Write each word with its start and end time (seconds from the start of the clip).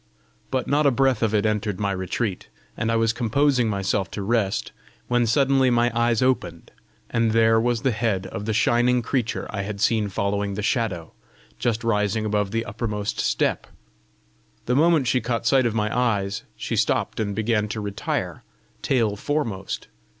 But 0.49 0.67
not 0.67 0.87
a 0.87 0.89
breath 0.89 1.21
of 1.21 1.31
it 1.35 1.45
entered 1.45 1.79
my 1.79 1.91
retreat, 1.91 2.47
and 2.75 2.91
I 2.91 2.95
was 2.95 3.13
composing 3.13 3.69
myself 3.69 4.09
to 4.17 4.23
rest, 4.23 4.71
when 5.07 5.27
suddenly 5.27 5.69
my 5.69 5.91
eyes 5.95 6.23
opened, 6.23 6.71
and 7.11 7.33
there 7.33 7.59
was 7.61 7.83
the 7.83 7.91
head 7.91 8.25
of 8.25 8.45
the 8.45 8.51
shining 8.53 9.03
creature 9.03 9.45
I 9.51 9.61
had 9.61 9.79
seen 9.79 10.09
following 10.09 10.55
the 10.55 10.63
Shadow, 10.63 11.13
just 11.59 11.83
rising 11.83 12.25
above 12.25 12.49
the 12.49 12.65
uppermost 12.65 13.19
step! 13.19 13.67
The 14.65 14.75
moment 14.75 15.05
she 15.05 15.21
caught 15.21 15.45
sight 15.45 15.67
of 15.67 15.75
my 15.75 15.95
eyes, 15.95 16.41
she 16.55 16.75
stopped 16.75 17.19
and 17.19 17.35
began 17.35 17.67
to 17.67 17.79
retire, 17.79 18.43
tail 18.81 19.15
foremost. 19.15 19.87